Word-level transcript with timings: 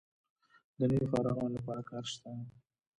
د 0.79 0.81
نویو 0.91 1.11
فارغانو 1.11 1.55
لپاره 1.57 1.81
کار 1.89 2.03
شته؟ 2.11 2.29